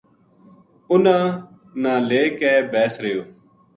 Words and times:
اُنھاں 0.91 1.25
نا 1.81 1.93
لے 2.07 2.21
کے 2.39 2.51
بیس 2.71 2.93
رہیو 3.03 3.21